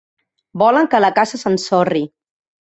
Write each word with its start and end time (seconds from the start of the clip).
Volen 0.61 0.89
que 0.93 1.01
la 1.05 1.11
casa 1.19 1.41
s'ensorri. 1.43 2.03